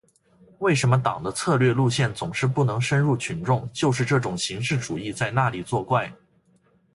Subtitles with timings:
[0.57, 6.11] 为什么党的策略路线总是不能深入群众，就是这种形式主义在那里作怪。